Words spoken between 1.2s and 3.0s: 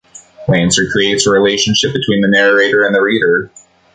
a relationship between the narrator and